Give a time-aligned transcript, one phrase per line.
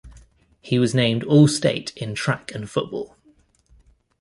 [0.61, 3.15] He was named All-State in track and football.